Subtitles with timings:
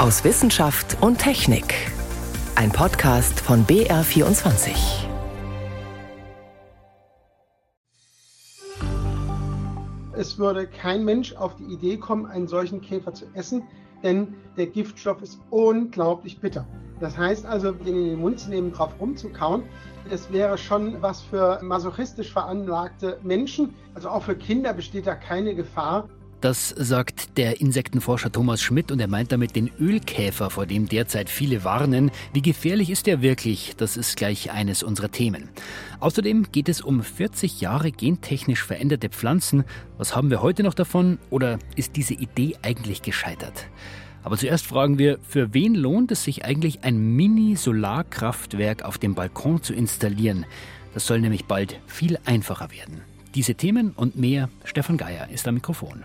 [0.00, 1.74] aus Wissenschaft und Technik.
[2.54, 4.70] Ein Podcast von BR24.
[10.14, 13.62] Es würde kein Mensch auf die Idee kommen, einen solchen Käfer zu essen,
[14.02, 16.66] denn der Giftstoff ist unglaublich bitter.
[16.98, 19.64] Das heißt also, den in den Mund zu nehmen, drauf rumzukauen,
[20.08, 23.74] das wäre schon was für masochistisch veranlagte Menschen.
[23.94, 26.08] Also auch für Kinder besteht da keine Gefahr.
[26.40, 31.28] Das sagt der Insektenforscher Thomas Schmidt und er meint damit den Ölkäfer, vor dem derzeit
[31.28, 32.10] viele warnen.
[32.32, 33.74] Wie gefährlich ist er wirklich?
[33.76, 35.50] Das ist gleich eines unserer Themen.
[36.00, 39.64] Außerdem geht es um 40 Jahre gentechnisch veränderte Pflanzen.
[39.98, 43.66] Was haben wir heute noch davon oder ist diese Idee eigentlich gescheitert?
[44.22, 49.62] Aber zuerst fragen wir, für wen lohnt es sich eigentlich ein Mini-Solarkraftwerk auf dem Balkon
[49.62, 50.46] zu installieren?
[50.94, 53.02] Das soll nämlich bald viel einfacher werden.
[53.34, 56.02] Diese Themen und mehr, Stefan Geier ist am Mikrofon.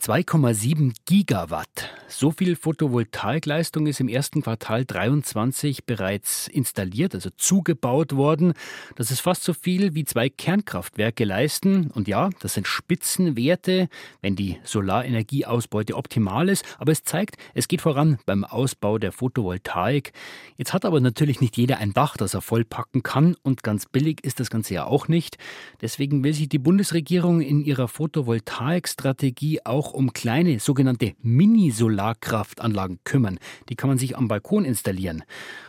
[0.00, 1.90] 2,7 Gigawatt.
[2.06, 8.54] So viel Photovoltaikleistung ist im ersten Quartal 23 bereits installiert, also zugebaut worden.
[8.94, 11.90] Das ist fast so viel wie zwei Kernkraftwerke leisten.
[11.90, 13.88] Und ja, das sind Spitzenwerte,
[14.22, 16.64] wenn die Solarenergieausbeute optimal ist.
[16.78, 20.12] Aber es zeigt, es geht voran beim Ausbau der Photovoltaik.
[20.56, 23.36] Jetzt hat aber natürlich nicht jeder ein Dach, das er vollpacken kann.
[23.42, 25.38] Und ganz billig ist das Ganze ja auch nicht.
[25.82, 33.38] Deswegen will sich die Bundesregierung in ihrer Photovoltaikstrategie auch um kleine sogenannte Mini-Solarkraftanlagen kümmern.
[33.68, 35.24] Die kann man sich am Balkon installieren.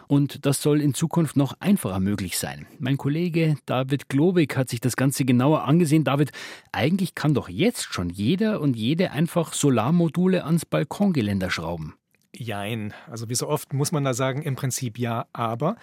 [0.08, 2.66] Und das soll in Zukunft noch einfacher möglich sein.
[2.80, 6.04] Mein Kollege David Globig hat sich das Ganze genauer angesehen.
[6.04, 6.32] David,
[6.72, 11.94] eigentlich kann doch jetzt schon jeder und jede einfach Solarmodule ans Balkongeländer schrauben.
[12.36, 12.94] Jein.
[13.10, 15.76] Also wie so oft muss man da sagen, im Prinzip ja, aber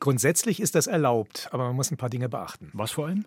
[0.00, 2.70] grundsätzlich ist das erlaubt, aber man muss ein paar Dinge beachten.
[2.72, 3.26] Was vor allem?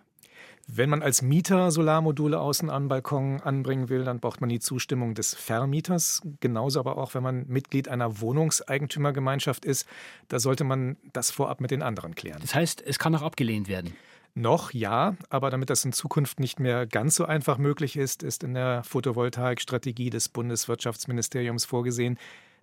[0.68, 5.14] Wenn man als Mieter Solarmodule außen am Balkon anbringen will, dann braucht man die Zustimmung
[5.14, 6.22] des Vermieters.
[6.40, 9.88] Genauso aber auch, wenn man Mitglied einer Wohnungseigentümergemeinschaft ist,
[10.28, 12.38] da sollte man das vorab mit den anderen klären.
[12.40, 13.94] Das heißt, es kann auch abgelehnt werden.
[14.34, 18.42] Noch ja, aber damit das in Zukunft nicht mehr ganz so einfach möglich ist, ist
[18.42, 22.18] in der Photovoltaikstrategie des Bundeswirtschaftsministeriums vorgesehen,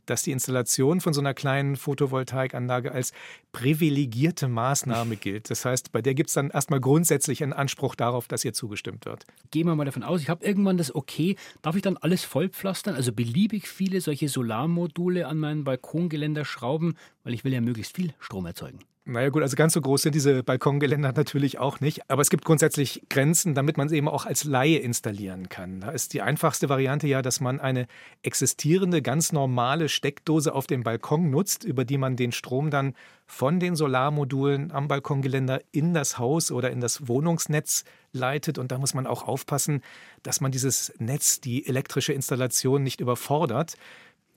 [0.10, 3.14] dass die Installation von so einer kleinen Photovoltaikanlage als
[3.52, 5.50] privilegierte Maßnahme gilt.
[5.50, 9.06] Das heißt, bei der gibt es dann erstmal grundsätzlich einen Anspruch darauf, dass ihr zugestimmt
[9.06, 9.26] wird.
[9.52, 11.36] Gehen wir mal davon aus, ich habe irgendwann das Okay.
[11.62, 17.34] Darf ich dann alles vollpflastern, also beliebig viele solche Solarmodule an meinen Balkongeländer schrauben, weil
[17.34, 18.80] ich will ja möglichst viel Strom erzeugen?
[19.10, 22.12] Naja gut, also ganz so groß sind diese Balkongeländer natürlich auch nicht.
[22.12, 25.82] Aber es gibt grundsätzlich Grenzen, damit man es eben auch als Laie installieren kann.
[25.82, 27.88] Da ist die einfachste Variante ja, dass man eine
[28.22, 32.94] existierende, ganz normale Steckdose auf dem Balkon nutzt, über die man den Strom dann
[33.26, 38.60] von den Solarmodulen am Balkongeländer in das Haus oder in das Wohnungsnetz leitet.
[38.60, 39.82] Und da muss man auch aufpassen,
[40.22, 43.76] dass man dieses Netz, die elektrische Installation nicht überfordert.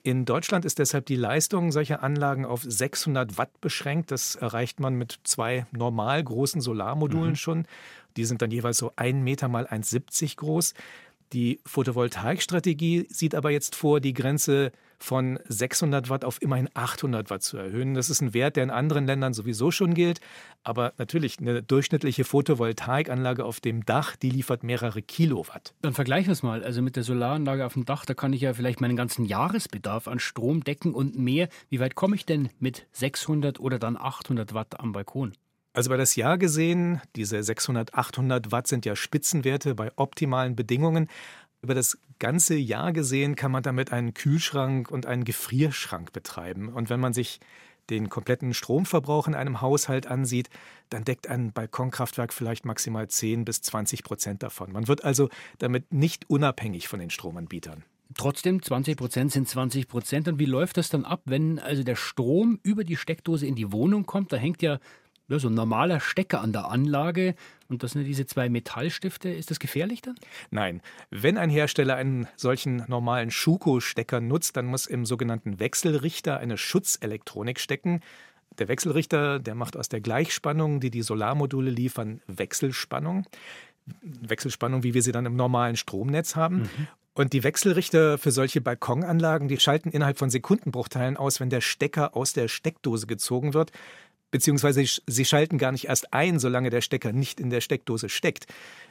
[0.05, 4.11] In Deutschland ist deshalb die Leistung solcher Anlagen auf 600 Watt beschränkt.
[4.11, 7.37] Das erreicht man mit zwei normal großen Solarmodulen mhm.
[7.37, 7.67] schon.
[8.17, 10.75] Die sind dann jeweils so ein Meter mal 1,70 groß.
[11.33, 17.43] Die Photovoltaikstrategie sieht aber jetzt vor, die Grenze von 600 Watt auf immerhin 800 Watt
[17.43, 17.95] zu erhöhen.
[17.95, 20.21] Das ist ein Wert, der in anderen Ländern sowieso schon gilt.
[20.63, 25.75] Aber natürlich, eine durchschnittliche Photovoltaikanlage auf dem Dach, die liefert mehrere Kilowatt.
[25.83, 26.63] Dann vergleichen wir es mal.
[26.63, 30.09] Also mit der Solaranlage auf dem Dach, da kann ich ja vielleicht meinen ganzen Jahresbedarf
[30.09, 31.49] an Strom decken und mehr.
[31.69, 35.33] Wie weit komme ich denn mit 600 oder dann 800 Watt am Balkon?
[35.75, 41.09] Also bei das Jahr gesehen, diese 600, 800 Watt sind ja Spitzenwerte bei optimalen Bedingungen.
[41.63, 46.69] Über das ganze Jahr gesehen kann man damit einen Kühlschrank und einen Gefrierschrank betreiben.
[46.69, 47.39] Und wenn man sich
[47.89, 50.51] den kompletten Stromverbrauch in einem Haushalt ansieht,
[50.89, 54.73] dann deckt ein Balkonkraftwerk vielleicht maximal 10 bis 20 Prozent davon.
[54.73, 55.29] Man wird also
[55.59, 57.85] damit nicht unabhängig von den Stromanbietern.
[58.15, 60.29] Trotzdem, 20 Prozent sind 20 Prozent.
[60.29, 63.71] Und wie läuft das dann ab, wenn also der Strom über die Steckdose in die
[63.73, 64.33] Wohnung kommt?
[64.33, 64.81] Da hängt ja
[65.33, 67.35] ja, so ein normaler Stecker an der Anlage
[67.69, 69.31] und das sind diese zwei Metallstifte.
[69.31, 70.15] Ist das gefährlich dann?
[70.51, 70.83] Nein.
[71.11, 77.59] Wenn ein Hersteller einen solchen normalen Schuko-Stecker nutzt, dann muss im sogenannten Wechselrichter eine Schutzelektronik
[77.59, 78.01] stecken.
[78.59, 83.27] Der Wechselrichter, der macht aus der Gleichspannung, die die Solarmodule liefern, Wechselspannung.
[84.03, 86.59] Wechselspannung, wie wir sie dann im normalen Stromnetz haben.
[86.59, 86.89] Mhm.
[87.15, 92.17] Und die Wechselrichter für solche Balkonanlagen, die schalten innerhalb von Sekundenbruchteilen aus, wenn der Stecker
[92.17, 93.73] aus der Steckdose gezogen wird
[94.33, 98.47] beziehungsweise sie schalten gar nicht erst ein, solange der Stecker nicht in der Steckdose steckt.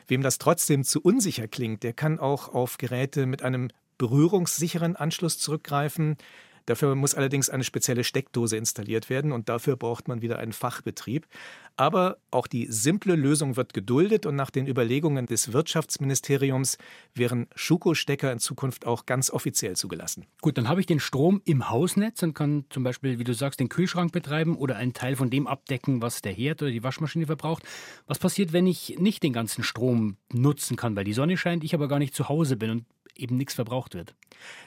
[0.07, 5.37] Wem das trotzdem zu unsicher klingt, der kann auch auf Geräte mit einem berührungssicheren Anschluss
[5.37, 6.15] zurückgreifen.
[6.65, 11.27] Dafür muss allerdings eine spezielle Steckdose installiert werden und dafür braucht man wieder einen Fachbetrieb.
[11.77, 16.77] Aber auch die simple Lösung wird geduldet und nach den Überlegungen des Wirtschaftsministeriums
[17.13, 20.25] wären Schuko-Stecker in Zukunft auch ganz offiziell zugelassen.
[20.41, 23.59] Gut, dann habe ich den Strom im Hausnetz und kann zum Beispiel, wie du sagst,
[23.59, 27.25] den Kühlschrank betreiben oder einen Teil von dem abdecken, was der Herd oder die Waschmaschine
[27.25, 27.63] verbraucht.
[28.05, 31.73] Was passiert, wenn ich nicht den ganzen Strom nutzen kann, weil die Sonne scheint, ich
[31.73, 32.85] aber gar nicht zu Hause bin und
[33.15, 34.15] eben nichts verbraucht wird.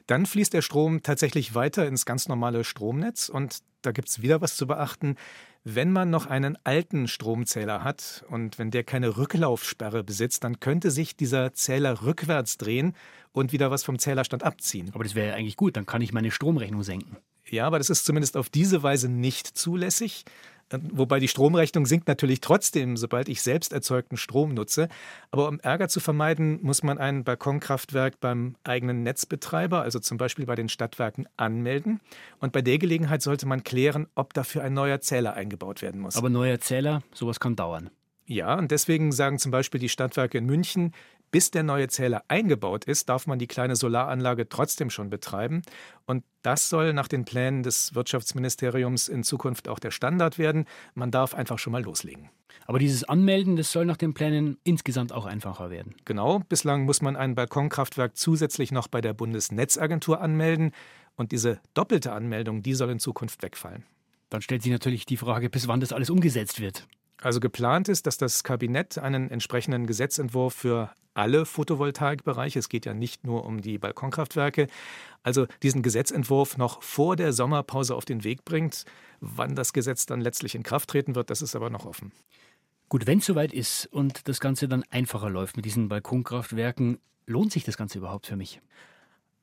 [0.07, 4.41] Dann fließt der Strom tatsächlich weiter ins ganz normale Stromnetz und da gibt es wieder
[4.41, 5.17] was zu beachten.
[5.63, 10.91] Wenn man noch einen alten Stromzähler hat und wenn der keine Rücklaufsperre besitzt, dann könnte
[10.91, 12.95] sich dieser Zähler rückwärts drehen
[13.33, 14.91] und wieder was vom Zählerstand abziehen.
[14.95, 17.17] Aber das wäre ja eigentlich gut, dann kann ich meine Stromrechnung senken.
[17.51, 20.25] Ja, aber das ist zumindest auf diese Weise nicht zulässig.
[20.71, 24.89] Wobei die Stromrechnung sinkt natürlich trotzdem, sobald ich selbst erzeugten Strom nutze.
[25.31, 30.47] Aber um Ärger zu vermeiden, muss man ein Balkonkraftwerk beim eigenen Netzbetreiber, also zum Beispiel
[30.47, 32.01] bei den Stadtwerken, anmelden.
[32.41, 36.17] Und bei der Gelegenheit sollte man klären, ob dafür ein neuer Zähler eingebaut werden muss.
[36.17, 37.91] Aber neuer Zähler, sowas kann dauern.
[38.27, 40.93] Ja, und deswegen sagen zum Beispiel die Stadtwerke in München,
[41.35, 45.63] bis der neue Zähler eingebaut ist, darf man die kleine Solaranlage trotzdem schon betreiben.
[46.07, 50.65] Und das soll nach den Plänen des Wirtschaftsministeriums in Zukunft auch der Standard werden.
[50.95, 52.31] Man darf einfach schon mal loslegen.
[52.67, 55.97] Aber dieses Anmelden, das soll nach den Plänen insgesamt auch einfacher werden.
[56.05, 60.71] Genau, bislang muss man ein Balkonkraftwerk zusätzlich noch bei der Bundesnetzagentur anmelden.
[61.17, 63.83] Und diese doppelte Anmeldung, die soll in Zukunft wegfallen.
[64.31, 66.87] Dann stellt sich natürlich die Frage, bis wann das alles umgesetzt wird.
[67.25, 72.93] Also geplant ist, dass das Kabinett einen entsprechenden Gesetzentwurf für alle Photovoltaikbereiche, es geht ja
[72.93, 74.67] nicht nur um die Balkonkraftwerke,
[75.23, 78.85] also diesen Gesetzentwurf noch vor der Sommerpause auf den Weg bringt.
[79.21, 82.13] Wann das Gesetz dann letztlich in Kraft treten wird, das ist aber noch offen.
[82.91, 87.53] Gut, wenn es soweit ist und das Ganze dann einfacher läuft mit diesen Balkonkraftwerken, lohnt
[87.53, 88.61] sich das Ganze überhaupt für mich?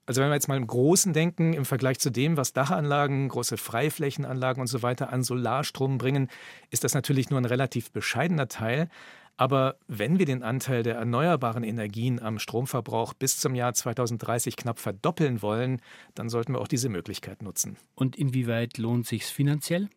[0.06, 3.58] Also wenn wir jetzt mal im Großen denken, im Vergleich zu dem, was Dachanlagen, große
[3.58, 6.30] Freiflächenanlagen und so weiter an Solarstrom bringen,
[6.70, 8.90] ist das natürlich nur ein relativ bescheidener Teil.
[9.38, 14.78] Aber wenn wir den Anteil der erneuerbaren Energien am Stromverbrauch bis zum Jahr 2030 knapp
[14.78, 15.82] verdoppeln wollen,
[16.14, 17.78] dann sollten wir auch diese Möglichkeit nutzen.
[17.96, 19.90] Und inwieweit lohnt sich finanziell?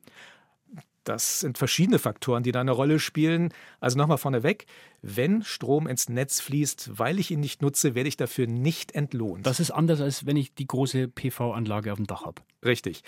[1.04, 3.52] Das sind verschiedene Faktoren, die da eine Rolle spielen.
[3.80, 4.66] Also nochmal vorneweg,
[5.02, 9.46] wenn Strom ins Netz fließt, weil ich ihn nicht nutze, werde ich dafür nicht entlohnt.
[9.46, 12.42] Das ist anders, als wenn ich die große PV-Anlage auf dem Dach habe.
[12.64, 13.02] Richtig.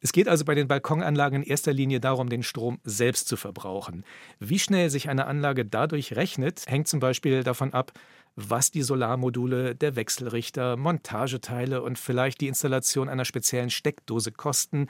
[0.00, 4.04] Es geht also bei den Balkonanlagen in erster Linie darum, den Strom selbst zu verbrauchen.
[4.38, 7.92] Wie schnell sich eine Anlage dadurch rechnet, hängt zum Beispiel davon ab,
[8.36, 14.86] was die Solarmodule, der Wechselrichter, Montageteile und vielleicht die Installation einer speziellen Steckdose kosten.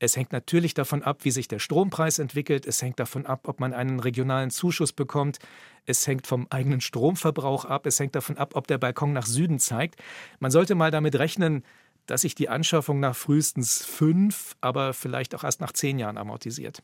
[0.00, 2.66] Es hängt natürlich davon ab, wie sich der Strompreis entwickelt.
[2.66, 5.38] Es hängt davon ab, ob man einen regionalen Zuschuss bekommt.
[5.86, 7.84] Es hängt vom eigenen Stromverbrauch ab.
[7.86, 9.96] Es hängt davon ab, ob der Balkon nach Süden zeigt.
[10.38, 11.64] Man sollte mal damit rechnen,
[12.06, 16.82] dass sich die Anschaffung nach frühestens fünf, aber vielleicht auch erst nach zehn Jahren amortisiert.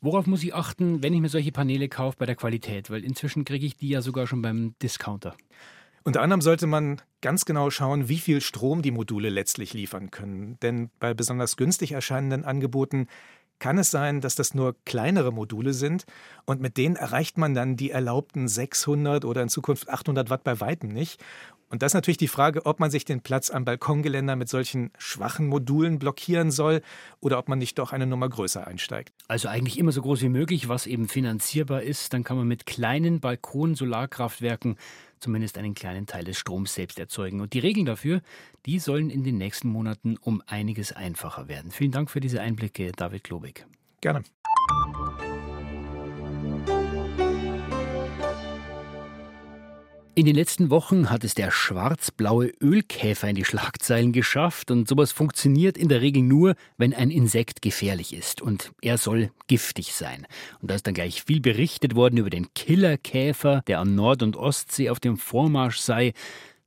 [0.00, 2.90] Worauf muss ich achten, wenn ich mir solche Paneele kaufe bei der Qualität?
[2.90, 5.36] Weil inzwischen kriege ich die ja sogar schon beim Discounter.
[6.06, 10.56] Unter anderem sollte man ganz genau schauen, wie viel Strom die Module letztlich liefern können.
[10.62, 13.08] Denn bei besonders günstig erscheinenden Angeboten
[13.58, 16.04] kann es sein, dass das nur kleinere Module sind
[16.44, 20.60] und mit denen erreicht man dann die erlaubten 600 oder in Zukunft 800 Watt bei
[20.60, 21.20] weitem nicht.
[21.68, 24.92] Und das ist natürlich die Frage, ob man sich den Platz am Balkongeländer mit solchen
[24.98, 26.82] schwachen Modulen blockieren soll
[27.18, 29.12] oder ob man nicht doch eine Nummer größer einsteigt.
[29.26, 32.12] Also eigentlich immer so groß wie möglich, was eben finanzierbar ist.
[32.12, 34.76] Dann kann man mit kleinen Balkon-Solarkraftwerken
[35.20, 37.40] zumindest einen kleinen Teil des Stroms selbst erzeugen.
[37.40, 38.20] Und die Regeln dafür,
[38.66, 41.70] die sollen in den nächsten Monaten um einiges einfacher werden.
[41.70, 43.66] Vielen Dank für diese Einblicke, David Klobig.
[44.00, 44.22] Gerne.
[50.18, 55.12] In den letzten Wochen hat es der schwarz-blaue Ölkäfer in die Schlagzeilen geschafft und sowas
[55.12, 60.26] funktioniert in der Regel nur, wenn ein Insekt gefährlich ist und er soll giftig sein.
[60.62, 64.36] Und da ist dann gleich viel berichtet worden über den Killerkäfer, der an Nord- und
[64.36, 66.14] Ostsee auf dem Vormarsch sei.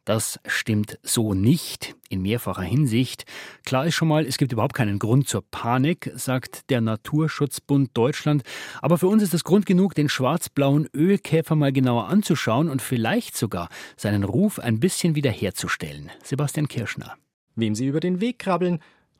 [0.10, 3.26] Das stimmt so nicht in mehrfacher Hinsicht.
[3.64, 8.42] Klar ist schon mal, es gibt überhaupt keinen Grund zur Panik, sagt der Naturschutzbund Deutschland.
[8.82, 13.38] Aber für uns ist es Grund genug, den schwarz-blauen Ölkäfer mal genauer anzuschauen und vielleicht
[13.38, 16.10] sogar seinen Ruf ein bisschen wiederherzustellen.
[16.24, 17.14] Sebastian Kirschner.
[17.54, 18.80] Wem Sie über den Weg krabbeln,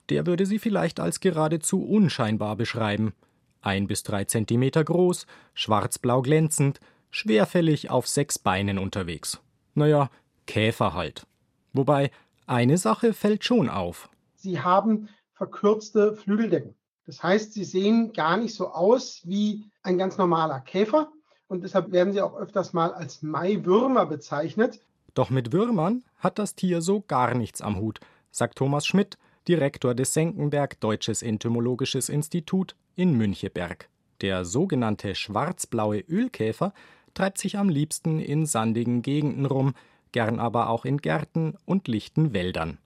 [0.10, 3.14] der würde sie vielleicht als geradezu unscheinbar beschreiben.
[3.62, 6.80] Ein bis drei Zentimeter groß, schwarzblau glänzend,
[7.12, 9.40] schwerfällig auf sechs Beinen unterwegs.
[9.76, 10.10] Naja,
[10.50, 11.28] Käfer halt.
[11.74, 12.10] Wobei,
[12.48, 14.10] eine Sache fällt schon auf.
[14.36, 16.74] Sie haben verkürzte Flügeldecken.
[17.06, 21.12] Das heißt, sie sehen gar nicht so aus wie ein ganz normaler Käfer
[21.48, 24.82] und deshalb werden sie auch öfters mal als Maiwürmer bezeichnet.
[25.14, 28.00] Doch mit Würmern hat das Tier so gar nichts am Hut,
[28.32, 33.88] sagt Thomas Schmidt, Direktor des Senckenberg Deutsches Entomologisches Institut in Müncheberg.
[34.22, 36.74] Der sogenannte schwarzblaue Ölkäfer
[37.14, 39.76] treibt sich am liebsten in sandigen Gegenden rum,
[40.12, 42.78] gern aber auch in Gärten und lichten Wäldern.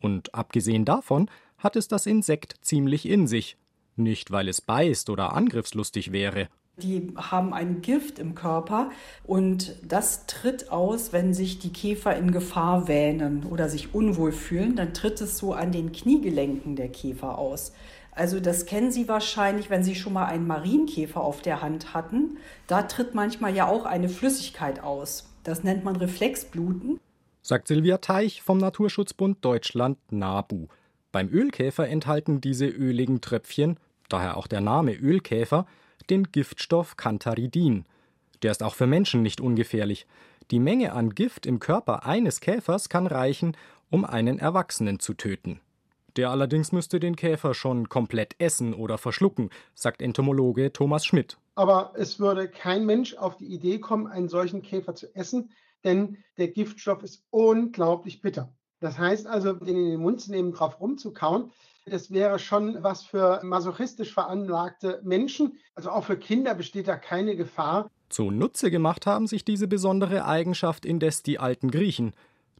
[0.00, 3.56] Und abgesehen davon hat es das Insekt ziemlich in sich.
[3.96, 6.48] Nicht, weil es beißt oder angriffslustig wäre.
[6.78, 8.90] Die haben ein Gift im Körper
[9.24, 14.76] und das tritt aus, wenn sich die Käfer in Gefahr wähnen oder sich unwohl fühlen.
[14.76, 17.72] Dann tritt es so an den Kniegelenken der Käfer aus.
[18.12, 22.36] Also das kennen Sie wahrscheinlich, wenn Sie schon mal einen Marienkäfer auf der Hand hatten.
[22.66, 25.28] Da tritt manchmal ja auch eine Flüssigkeit aus.
[25.46, 26.98] Das nennt man Reflexbluten.
[27.40, 30.66] Sagt Silvia Teich vom Naturschutzbund Deutschland NABU.
[31.12, 35.66] Beim Ölkäfer enthalten diese öligen Tröpfchen, daher auch der Name Ölkäfer,
[36.10, 37.84] den Giftstoff Cantharidin.
[38.42, 40.08] Der ist auch für Menschen nicht ungefährlich.
[40.50, 43.56] Die Menge an Gift im Körper eines Käfers kann reichen,
[43.88, 45.60] um einen Erwachsenen zu töten.
[46.16, 51.38] Der allerdings müsste den Käfer schon komplett essen oder verschlucken, sagt Entomologe Thomas Schmidt.
[51.56, 55.50] Aber es würde kein Mensch auf die Idee kommen, einen solchen Käfer zu essen,
[55.84, 58.54] denn der Giftstoff ist unglaublich bitter.
[58.78, 61.50] Das heißt also, den in den Mund zu nehmen, drauf rumzukauen,
[61.86, 65.58] das wäre schon was für masochistisch veranlagte Menschen.
[65.74, 67.90] Also auch für Kinder besteht da keine Gefahr.
[68.08, 72.12] Zunutze gemacht haben sich diese besondere Eigenschaft indes die alten Griechen.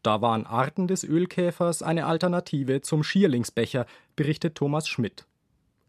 [0.03, 5.27] Da waren Arten des Ölkäfers eine Alternative zum Schierlingsbecher, berichtet Thomas Schmidt.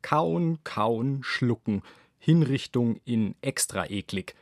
[0.02, 1.84] Kauen, kauen, schlucken.
[2.28, 4.36] Hinrichtung in extra eklig.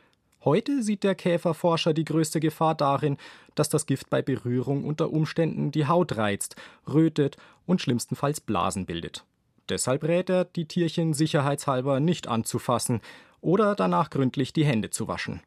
[0.44, 3.16] Heute sieht der Käferforscher die größte Gefahr darin,
[3.54, 6.56] dass das Gift bei Berührung unter Umständen die Haut reizt,
[6.92, 9.24] rötet und schlimmstenfalls Blasen bildet.
[9.68, 13.02] Deshalb rät er, die Tierchen sicherheitshalber nicht anzufassen
[13.40, 15.40] oder danach gründlich die Hände zu waschen.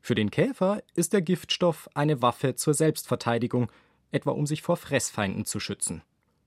[0.00, 3.70] Für den Käfer ist der Giftstoff eine Waffe zur Selbstverteidigung,
[4.10, 6.00] etwa um sich vor Fressfeinden zu schützen.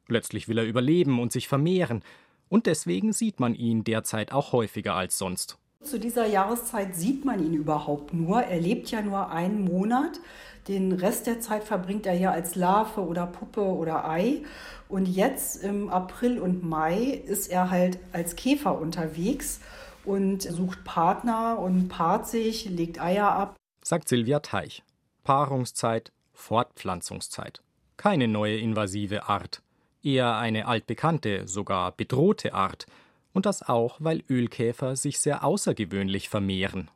[0.08, 2.02] Letztlich will er überleben und sich vermehren,
[2.50, 5.58] und deswegen sieht man ihn derzeit auch häufiger als sonst.
[5.82, 8.42] Zu dieser Jahreszeit sieht man ihn überhaupt nur.
[8.42, 10.20] Er lebt ja nur einen Monat.
[10.68, 14.44] Den Rest der Zeit verbringt er ja als Larve oder Puppe oder Ei.
[14.90, 19.62] Und jetzt im April und Mai ist er halt als Käfer unterwegs
[20.04, 23.56] und sucht Partner und paart sich, legt Eier ab.
[23.84, 24.84] Sagt Silvia Teich.
[25.24, 27.62] Paarungszeit, Fortpflanzungszeit.
[27.98, 29.62] Keine neue invasive Art.
[30.04, 32.86] Eher eine altbekannte, sogar bedrohte Art,
[33.34, 36.90] und das auch, weil Ölkäfer sich sehr außergewöhnlich vermehren.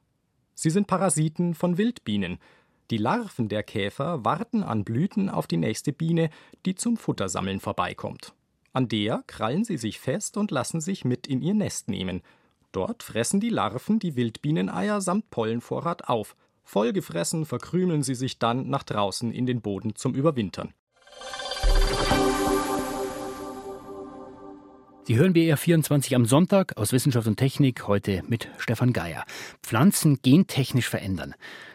[0.55, 2.39] Sie sind Parasiten von Wildbienen.
[2.89, 6.29] Die Larven der Käfer warten an Blüten auf die nächste Biene,
[6.65, 8.33] die zum Futtersammeln vorbeikommt.
[8.73, 12.21] An der krallen sie sich fest und lassen sich mit in ihr Nest nehmen.
[12.71, 16.35] Dort fressen die Larven die Wildbieneneier samt Pollenvorrat auf.
[16.63, 20.73] Vollgefressen verkrümeln sie sich dann nach draußen in den Boden zum Überwintern.
[25.03, 29.25] Sie hören BR 24 am Sonntag aus Wissenschaft und Technik, heute mit Stefan Geier.
[29.63, 31.33] Pflanzen gentechnisch verändern.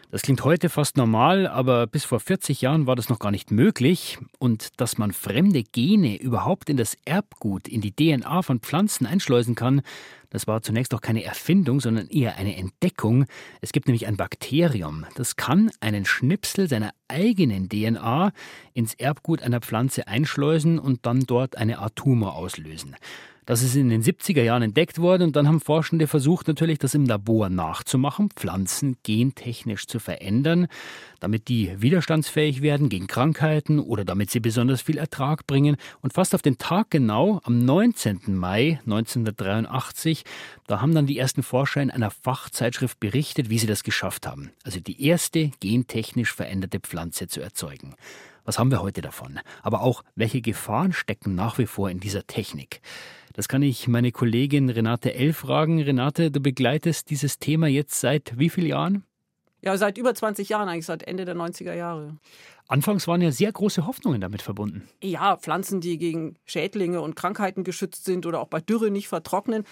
[0.09, 3.51] Das klingt heute fast normal, aber bis vor 40 Jahren war das noch gar nicht
[3.51, 4.17] möglich.
[4.39, 9.55] Und dass man fremde Gene überhaupt in das Erbgut, in die DNA von Pflanzen einschleusen
[9.55, 9.81] kann,
[10.29, 13.25] das war zunächst auch keine Erfindung, sondern eher eine Entdeckung.
[13.59, 18.31] Es gibt nämlich ein Bakterium, das kann einen Schnipsel seiner eigenen DNA
[18.73, 22.95] ins Erbgut einer Pflanze einschleusen und dann dort eine Art Tumor auslösen.
[23.47, 26.93] Das ist in den 70er Jahren entdeckt worden und dann haben Forschende versucht, natürlich das
[26.93, 30.67] im Labor nachzumachen, Pflanzen gentechnisch zu verändern,
[31.21, 35.77] damit die widerstandsfähig werden gegen Krankheiten oder damit sie besonders viel Ertrag bringen.
[36.01, 38.35] Und fast auf den Tag genau, am 19.
[38.35, 40.25] Mai 1983,
[40.67, 44.51] da haben dann die ersten Forscher in einer Fachzeitschrift berichtet, wie sie das geschafft haben.
[44.65, 47.95] Also die erste gentechnisch veränderte Pflanze zu erzeugen.
[48.47, 49.41] Was haben wir heute davon?
[49.61, 52.79] Aber auch, welche Gefahren stecken nach wie vor in dieser Technik?
[53.33, 55.33] Das kann ich meine Kollegin Renate L.
[55.33, 55.81] fragen.
[55.81, 59.03] Renate, du begleitest dieses Thema jetzt seit wie vielen Jahren?
[59.61, 62.15] Ja, seit über 20 Jahren, eigentlich seit Ende der 90er Jahre.
[62.69, 64.87] Anfangs waren ja sehr große Hoffnungen damit verbunden.
[65.03, 69.65] Ja, Pflanzen, die gegen Schädlinge und Krankheiten geschützt sind oder auch bei Dürre nicht vertrocknen.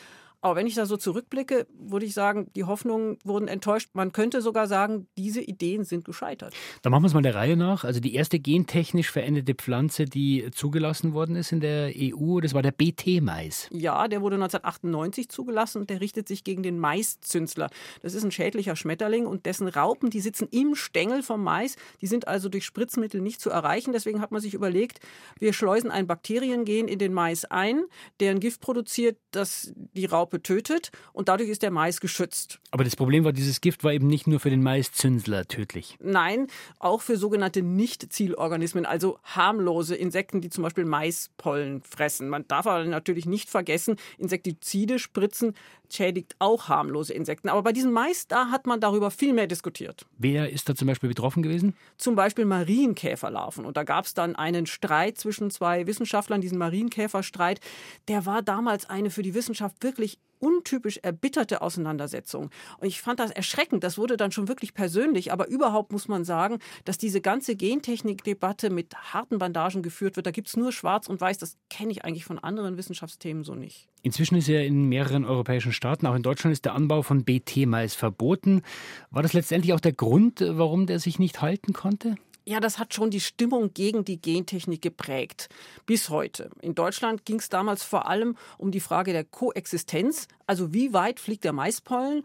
[0.45, 3.89] Aber wenn ich da so zurückblicke, würde ich sagen, die Hoffnungen wurden enttäuscht.
[3.93, 6.53] Man könnte sogar sagen, diese Ideen sind gescheitert.
[6.83, 7.83] Dann machen wir es mal der Reihe nach.
[7.83, 12.61] Also die erste gentechnisch veränderte Pflanze, die zugelassen worden ist in der EU, das war
[12.61, 13.69] der BT-Mais.
[13.71, 17.71] Ja, der wurde 1998 zugelassen und der richtet sich gegen den Maiszünsler.
[18.03, 21.75] Das ist ein schädlicher Schmetterling und dessen Raupen, die sitzen im Stängel vom Mais.
[22.01, 23.93] Die sind also durch Spritzmittel nicht zu erreichen.
[23.93, 24.99] Deswegen hat man sich überlegt,
[25.39, 27.85] wir schleusen ein Bakteriengen in den Mais ein,
[28.19, 32.59] der ein Gift produziert, das die Raupe Raupe tötet und dadurch ist der Mais geschützt.
[32.71, 35.97] Aber das Problem war, dieses Gift war eben nicht nur für den Maiszünsler tödlich.
[36.01, 36.47] Nein,
[36.79, 42.29] auch für sogenannte Nicht-Zielorganismen, also harmlose Insekten, die zum Beispiel Maispollen fressen.
[42.29, 45.53] Man darf aber natürlich nicht vergessen, Insektizide spritzen
[45.93, 47.49] schädigt auch harmlose Insekten.
[47.49, 50.05] Aber bei diesem Mais, da hat man darüber viel mehr diskutiert.
[50.17, 51.75] Wer ist da zum Beispiel betroffen gewesen?
[51.97, 53.65] Zum Beispiel Marienkäferlarven.
[53.65, 57.59] Und da gab es dann einen Streit zwischen zwei Wissenschaftlern, diesen Marienkäferstreit.
[58.07, 62.49] Der war damals eine für die Wissenschaft wirklich untypisch erbitterte Auseinandersetzung.
[62.79, 63.83] Und ich fand das erschreckend.
[63.83, 65.31] Das wurde dann schon wirklich persönlich.
[65.31, 70.25] Aber überhaupt muss man sagen, dass diese ganze Gentechnik-Debatte mit harten Bandagen geführt wird.
[70.25, 71.37] Da gibt es nur Schwarz und Weiß.
[71.37, 73.87] Das kenne ich eigentlich von anderen Wissenschaftsthemen so nicht.
[74.01, 77.95] Inzwischen ist ja in mehreren europäischen Staaten, auch in Deutschland, ist der Anbau von BT-Mais
[77.95, 78.61] verboten.
[79.09, 82.15] War das letztendlich auch der Grund, warum der sich nicht halten konnte?
[82.47, 85.49] Ja, das hat schon die Stimmung gegen die Gentechnik geprägt.
[85.87, 86.51] Bis heute.
[86.61, 90.27] In Deutschland ging es damals vor allem um die Frage der Koexistenz.
[90.45, 92.23] Also wie weit fliegt der Maispollen?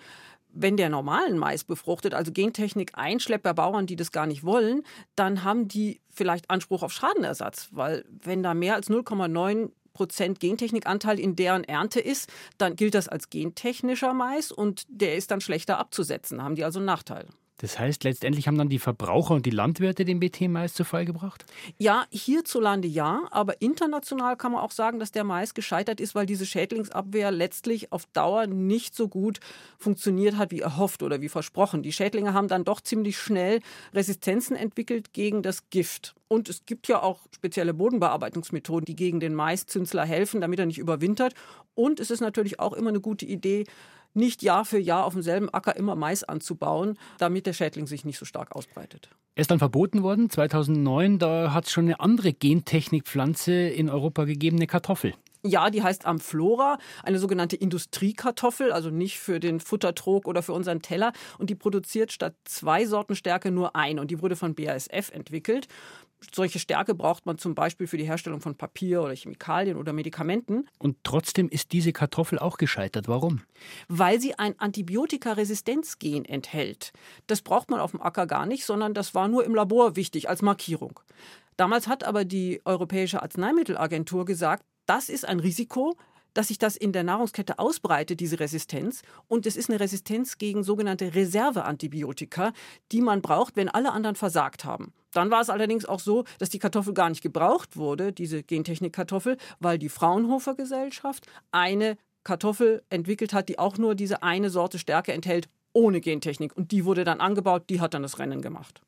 [0.52, 4.82] Wenn der normalen Mais befruchtet, also Gentechnik einschleppt bei Bauern, die das gar nicht wollen,
[5.16, 11.18] dann haben die vielleicht Anspruch auf Schadenersatz, weil wenn da mehr als 0,9 Prozent Gentechnikanteil
[11.18, 15.78] in deren Ernte ist, dann gilt das als gentechnischer Mais und der ist dann schlechter
[15.78, 16.42] abzusetzen.
[16.42, 17.26] Haben die also einen Nachteil.
[17.60, 21.44] Das heißt, letztendlich haben dann die Verbraucher und die Landwirte den BT-Mais zu Fall gebracht?
[21.76, 26.24] Ja, hierzulande ja, aber international kann man auch sagen, dass der Mais gescheitert ist, weil
[26.24, 29.40] diese Schädlingsabwehr letztlich auf Dauer nicht so gut
[29.78, 31.82] funktioniert hat, wie erhofft oder wie versprochen.
[31.82, 33.60] Die Schädlinge haben dann doch ziemlich schnell
[33.92, 36.14] Resistenzen entwickelt gegen das Gift.
[36.28, 40.78] Und es gibt ja auch spezielle Bodenbearbeitungsmethoden, die gegen den Maiszünsler helfen, damit er nicht
[40.78, 41.34] überwintert.
[41.74, 43.64] Und es ist natürlich auch immer eine gute Idee,
[44.14, 48.18] nicht Jahr für Jahr auf demselben Acker immer Mais anzubauen, damit der Schädling sich nicht
[48.18, 49.10] so stark ausbreitet.
[49.34, 51.18] Er ist dann verboten worden, 2009.
[51.18, 55.14] Da hat es schon eine andere Gentechnikpflanze in Europa gegeben, eine Kartoffel.
[55.42, 60.82] Ja, die heißt Amflora, eine sogenannte Industriekartoffel, also nicht für den Futtertrog oder für unseren
[60.82, 61.12] Teller.
[61.38, 63.98] Und die produziert statt zwei Sorten Stärke nur ein.
[63.98, 65.66] Und die wurde von BASF entwickelt.
[66.34, 70.68] Solche Stärke braucht man zum Beispiel für die Herstellung von Papier oder Chemikalien oder Medikamenten.
[70.78, 73.08] Und trotzdem ist diese Kartoffel auch gescheitert.
[73.08, 73.42] Warum?
[73.88, 76.92] Weil sie ein Antibiotikaresistenzgen enthält.
[77.26, 80.28] Das braucht man auf dem Acker gar nicht, sondern das war nur im Labor wichtig
[80.28, 81.00] als Markierung.
[81.56, 85.96] Damals hat aber die Europäische Arzneimittelagentur gesagt, das ist ein Risiko,
[86.34, 89.02] dass sich das in der Nahrungskette ausbreitet, diese Resistenz.
[89.28, 92.52] Und es ist eine Resistenz gegen sogenannte Reserveantibiotika,
[92.92, 94.92] die man braucht, wenn alle anderen versagt haben.
[95.12, 99.36] Dann war es allerdings auch so, dass die Kartoffel gar nicht gebraucht wurde, diese Gentechnik-Kartoffel,
[99.58, 105.12] weil die Fraunhofer Gesellschaft eine Kartoffel entwickelt hat, die auch nur diese eine Sorte Stärke
[105.12, 106.56] enthält, ohne Gentechnik.
[106.56, 108.80] Und die wurde dann angebaut, die hat dann das Rennen gemacht.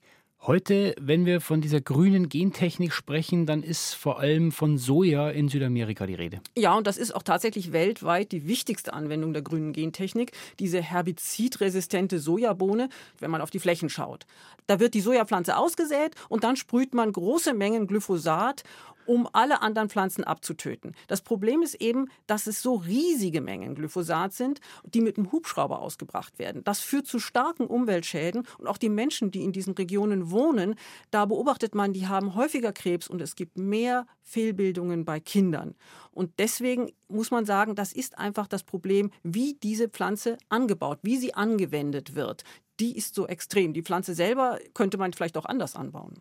[0.45, 5.49] Heute, wenn wir von dieser grünen Gentechnik sprechen, dann ist vor allem von Soja in
[5.49, 6.41] Südamerika die Rede.
[6.57, 12.19] Ja, und das ist auch tatsächlich weltweit die wichtigste Anwendung der grünen Gentechnik, diese herbizidresistente
[12.19, 12.89] Sojabohne,
[13.21, 14.27] wenn man auf die Flächen schaut.
[14.67, 18.65] Da wird die Sojapflanze ausgesät und dann sprüht man große Mengen Glyphosat
[19.07, 20.95] um alle anderen Pflanzen abzutöten.
[21.09, 25.81] Das Problem ist eben, dass es so riesige Mengen Glyphosat sind, die mit einem Hubschrauber
[25.81, 26.65] ausgebracht werden.
[26.65, 30.77] Das führt zu starken Umweltschäden und auch die Menschen, die in diesen Regionen wohnen,
[31.11, 35.75] da beobachtet man, die haben häufiger Krebs und es gibt mehr Fehlbildungen bei Kindern.
[36.13, 41.17] Und deswegen muss man sagen, das ist einfach das Problem, wie diese Pflanze angebaut, wie
[41.17, 42.45] sie angewendet wird.
[42.81, 43.73] Die ist so extrem.
[43.73, 46.15] Die Pflanze selber könnte man vielleicht auch anders anbauen.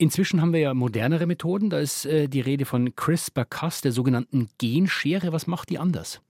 [0.00, 1.68] Inzwischen haben wir ja modernere Methoden.
[1.68, 5.30] Da ist äh, die Rede von CRISPR-Cas, der sogenannten Genschere.
[5.34, 6.22] Was macht die anders?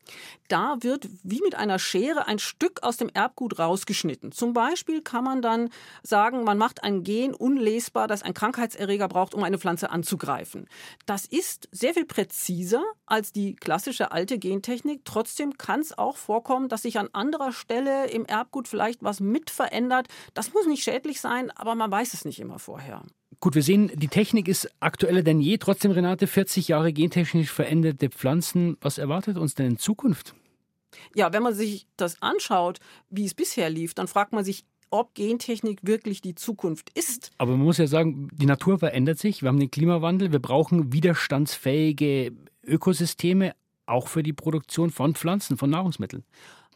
[0.48, 4.32] Da wird wie mit einer Schere ein Stück aus dem Erbgut rausgeschnitten.
[4.32, 5.70] Zum Beispiel kann man dann
[6.02, 10.68] sagen, man macht ein Gen unlesbar, das ein Krankheitserreger braucht, um eine Pflanze anzugreifen.
[11.06, 15.04] Das ist sehr viel präziser als die klassische alte Gentechnik.
[15.04, 19.50] Trotzdem kann es auch vorkommen, dass sich an anderer Stelle im Erbgut vielleicht was mit
[19.50, 20.08] verändert.
[20.34, 23.02] Das muss nicht schädlich sein, aber man weiß es nicht immer vorher.
[23.42, 25.56] Gut, wir sehen, die Technik ist aktueller denn je.
[25.56, 28.76] Trotzdem, Renate, 40 Jahre gentechnisch veränderte Pflanzen.
[28.82, 29.99] Was erwartet uns denn in Zukunft?
[31.14, 35.14] Ja, wenn man sich das anschaut, wie es bisher lief, dann fragt man sich, ob
[35.14, 37.30] Gentechnik wirklich die Zukunft ist.
[37.38, 39.42] Aber man muss ja sagen, die Natur verändert sich.
[39.42, 40.32] Wir haben den Klimawandel.
[40.32, 42.32] Wir brauchen widerstandsfähige
[42.64, 43.54] Ökosysteme,
[43.86, 46.24] auch für die Produktion von Pflanzen, von Nahrungsmitteln.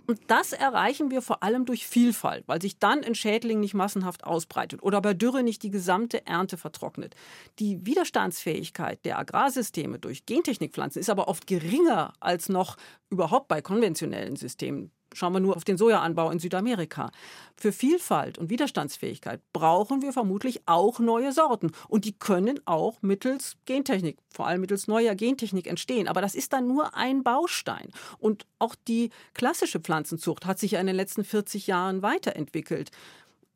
[0.06, 4.24] Und das erreichen wir vor allem durch Vielfalt, weil sich dann ein Schädling nicht massenhaft
[4.24, 7.14] ausbreitet oder bei Dürre nicht die gesamte Ernte vertrocknet.
[7.58, 12.76] Die Widerstandsfähigkeit der Agrarsysteme durch Gentechnikpflanzen ist aber oft geringer als noch
[13.08, 14.90] überhaupt bei konventionellen Systemen.
[15.14, 17.11] Schauen wir nur auf den Sojaanbau in Südamerika.
[17.57, 21.72] Für Vielfalt und Widerstandsfähigkeit brauchen wir vermutlich auch neue Sorten.
[21.88, 26.09] Und die können auch mittels Gentechnik, vor allem mittels neuer Gentechnik entstehen.
[26.09, 27.90] Aber das ist dann nur ein Baustein.
[28.18, 32.90] Und auch die klassische Pflanzenzucht hat sich ja in den letzten 40 Jahren weiterentwickelt.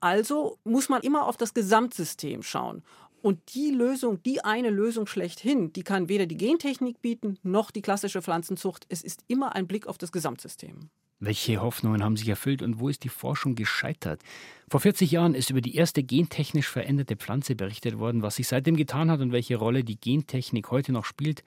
[0.01, 2.83] Also muss man immer auf das Gesamtsystem schauen.
[3.21, 7.83] Und die Lösung, die eine Lösung schlechthin, die kann weder die Gentechnik bieten noch die
[7.83, 8.87] klassische Pflanzenzucht.
[8.89, 10.91] Es ist immer ein Blick auf das Gesamtsystem.
[11.21, 14.23] Welche Hoffnungen haben sich erfüllt und wo ist die Forschung gescheitert?
[14.69, 18.77] Vor 40 Jahren ist über die erste gentechnisch veränderte Pflanze berichtet worden, was sich seitdem
[18.77, 21.43] getan hat und welche Rolle die Gentechnik heute noch spielt.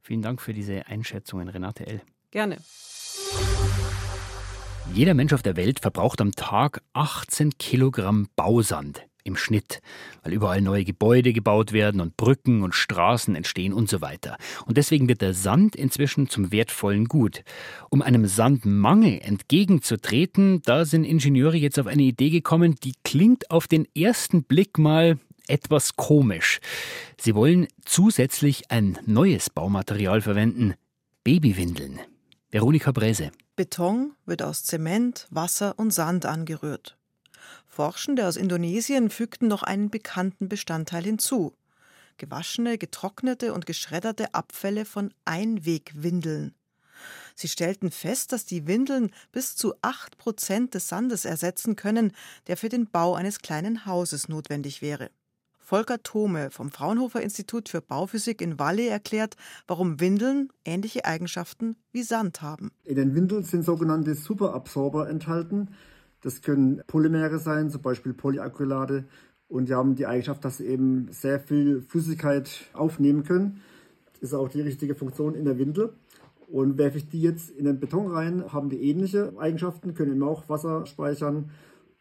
[0.00, 2.02] Vielen Dank für diese Einschätzungen, Renate L.
[2.30, 2.58] Gerne.
[4.94, 9.80] Jeder Mensch auf der Welt verbraucht am Tag 18 Kilogramm Bausand im Schnitt,
[10.22, 14.36] weil überall neue Gebäude gebaut werden und Brücken und Straßen entstehen und so weiter.
[14.66, 17.42] Und deswegen wird der Sand inzwischen zum wertvollen Gut.
[17.90, 23.66] Um einem Sandmangel entgegenzutreten, da sind Ingenieure jetzt auf eine Idee gekommen, die klingt auf
[23.66, 26.60] den ersten Blick mal etwas komisch.
[27.20, 30.74] Sie wollen zusätzlich ein neues Baumaterial verwenden,
[31.24, 32.00] Babywindeln.
[32.50, 33.32] Veronika Bräse.
[33.56, 36.96] Beton wird aus Zement, Wasser und Sand angerührt.
[37.76, 41.52] Forschende aus Indonesien fügten noch einen bekannten Bestandteil hinzu.
[42.16, 46.54] Gewaschene, getrocknete und geschredderte Abfälle von Einwegwindeln.
[47.34, 52.12] Sie stellten fest, dass die Windeln bis zu 8 Prozent des Sandes ersetzen können,
[52.46, 55.10] der für den Bau eines kleinen Hauses notwendig wäre.
[55.58, 59.36] Volker Thome vom Fraunhofer Institut für Bauphysik in Valle erklärt,
[59.66, 62.70] warum Windeln ähnliche Eigenschaften wie Sand haben.
[62.84, 65.74] In den Windeln sind sogenannte Superabsorber enthalten.
[66.26, 69.04] Das können Polymere sein, zum Beispiel Polyacrylate.
[69.46, 73.60] Und die haben die Eigenschaft, dass sie eben sehr viel Flüssigkeit aufnehmen können.
[74.14, 75.92] Das ist auch die richtige Funktion in der Windel.
[76.48, 80.24] Und werfe ich die jetzt in den Beton rein, haben die ähnliche Eigenschaften, können eben
[80.24, 81.50] auch Wasser speichern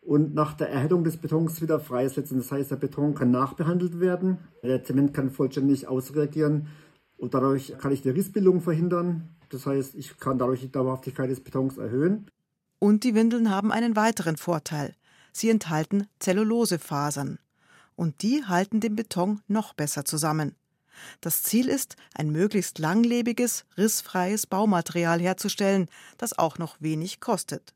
[0.02, 2.40] und nach der Erhärtung des Betons wieder freisetzen.
[2.40, 6.70] Das heißt, der Beton kann nachbehandelt werden, der Zement kann vollständig ausreagieren
[7.18, 9.36] und dadurch kann ich die Rissbildung verhindern.
[9.50, 12.26] Das heißt, ich kann dadurch die Dauerhaftigkeit des Betons erhöhen.
[12.86, 14.94] Und die Windeln haben einen weiteren Vorteil.
[15.32, 17.40] Sie enthalten Zellulosefasern.
[17.96, 20.56] Und die halten den Beton noch besser zusammen.
[21.20, 27.74] Das Ziel ist, ein möglichst langlebiges, rissfreies Baumaterial herzustellen, das auch noch wenig kostet.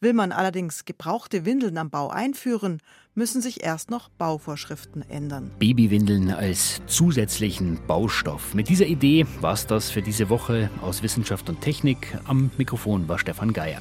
[0.00, 2.80] Will man allerdings gebrauchte Windeln am Bau einführen,
[3.14, 5.50] müssen sich erst noch Bauvorschriften ändern.
[5.58, 8.54] Babywindeln als zusätzlichen Baustoff.
[8.54, 12.18] Mit dieser Idee war es das für diese Woche aus Wissenschaft und Technik.
[12.24, 13.80] Am Mikrofon war Stefan Geier.